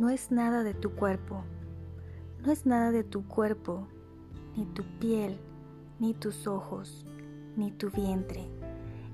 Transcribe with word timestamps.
no 0.00 0.08
es 0.08 0.30
nada 0.30 0.62
de 0.62 0.72
tu 0.72 0.92
cuerpo, 0.92 1.44
no 2.42 2.50
es 2.50 2.64
nada 2.64 2.90
de 2.90 3.04
tu 3.04 3.28
cuerpo, 3.28 3.86
ni 4.56 4.64
tu 4.64 4.82
piel, 4.98 5.38
ni 5.98 6.14
tus 6.14 6.46
ojos, 6.46 7.04
ni 7.54 7.70
tu 7.70 7.90
vientre, 7.90 8.48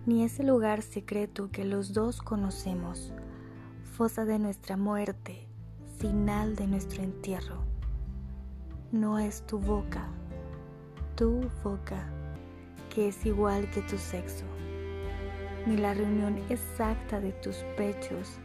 ni 0.07 0.23
ese 0.23 0.45
lugar 0.45 0.83
secreto 0.83 1.51
que 1.51 1.65
los 1.65 1.93
dos 1.93 2.23
conocemos, 2.23 3.13
fosa 3.83 4.25
de 4.25 4.39
nuestra 4.39 4.77
muerte, 4.77 5.49
final 5.99 6.55
de 6.55 6.69
nuestro 6.69 7.03
entierro. 7.03 7.65
No 8.93 9.19
es 9.19 9.45
tu 9.45 9.59
boca, 9.59 10.07
tu 11.17 11.51
boca, 11.65 12.09
que 12.95 13.09
es 13.09 13.27
igual 13.27 13.69
que 13.71 13.83
tu 13.83 13.99
sexo, 13.99 14.45
ni 15.67 15.79
la 15.79 15.95
reunión 15.95 16.39
exacta 16.49 17.19
de 17.19 17.33
tus 17.33 17.57
pechos, 17.77 18.39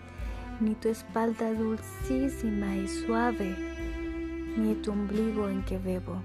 ni 0.61 0.75
tu 0.75 0.89
espalda 0.89 1.51
dulcísima 1.53 2.75
y 2.77 2.87
suave, 2.87 3.55
ni 4.55 4.75
tu 4.75 4.91
ombligo 4.91 5.49
en 5.49 5.63
que 5.65 5.79
bebo, 5.79 6.21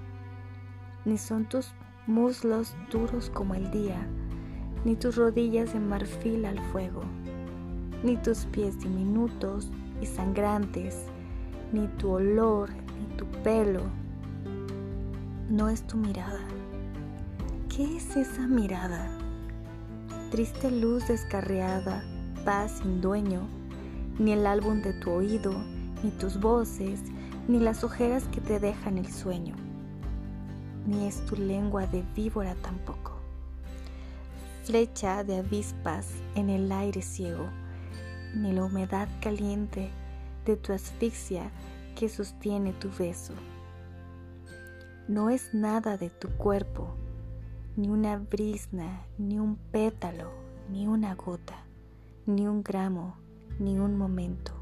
ni 1.06 1.16
son 1.16 1.46
tus 1.46 1.72
muslos 2.06 2.76
duros 2.90 3.30
como 3.30 3.54
el 3.54 3.70
día, 3.70 4.06
ni 4.84 4.94
tus 4.94 5.16
rodillas 5.16 5.74
en 5.74 5.88
marfil 5.88 6.44
al 6.44 6.58
fuego, 6.70 7.00
ni 8.04 8.18
tus 8.18 8.44
pies 8.46 8.78
diminutos 8.78 9.70
y 10.02 10.06
sangrantes, 10.06 11.06
ni 11.72 11.88
tu 11.88 12.10
olor, 12.10 12.68
ni 12.70 13.16
tu 13.16 13.24
pelo. 13.42 13.84
No 15.48 15.70
es 15.70 15.82
tu 15.86 15.96
mirada. 15.96 16.40
¿Qué 17.74 17.96
es 17.96 18.16
esa 18.16 18.46
mirada? 18.46 19.08
Triste 20.30 20.70
luz 20.70 21.08
descarriada, 21.08 22.04
paz 22.44 22.80
sin 22.82 23.00
dueño, 23.00 23.40
ni 24.18 24.32
el 24.32 24.46
álbum 24.46 24.80
de 24.80 24.92
tu 24.94 25.10
oído, 25.10 25.52
ni 26.02 26.10
tus 26.10 26.40
voces, 26.40 27.00
ni 27.48 27.58
las 27.58 27.84
ojeras 27.84 28.24
que 28.28 28.40
te 28.40 28.58
dejan 28.58 28.98
el 28.98 29.12
sueño, 29.12 29.54
ni 30.86 31.06
es 31.06 31.24
tu 31.26 31.36
lengua 31.36 31.86
de 31.86 32.02
víbora 32.14 32.54
tampoco. 32.56 33.12
Flecha 34.64 35.22
de 35.22 35.38
avispas 35.38 36.08
en 36.34 36.50
el 36.50 36.72
aire 36.72 37.02
ciego, 37.02 37.48
ni 38.34 38.52
la 38.52 38.64
humedad 38.64 39.08
caliente 39.20 39.90
de 40.44 40.56
tu 40.56 40.72
asfixia 40.72 41.50
que 41.94 42.08
sostiene 42.08 42.72
tu 42.72 42.90
beso. 42.98 43.34
No 45.08 45.30
es 45.30 45.54
nada 45.54 45.96
de 45.96 46.10
tu 46.10 46.28
cuerpo, 46.30 46.96
ni 47.76 47.88
una 47.88 48.16
brisna, 48.16 49.06
ni 49.18 49.38
un 49.38 49.56
pétalo, 49.56 50.30
ni 50.70 50.88
una 50.88 51.14
gota, 51.14 51.64
ni 52.26 52.48
un 52.48 52.62
gramo 52.62 53.25
ni 53.58 53.78
un 53.78 53.96
momento. 53.96 54.52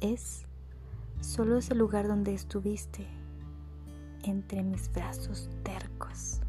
Es 0.00 0.46
solo 1.20 1.58
ese 1.58 1.74
lugar 1.74 2.08
donde 2.08 2.34
estuviste 2.34 3.06
entre 4.22 4.62
mis 4.62 4.90
brazos 4.92 5.48
tercos. 5.62 6.40